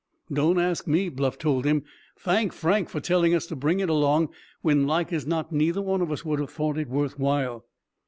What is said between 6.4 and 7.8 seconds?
thought it worth while."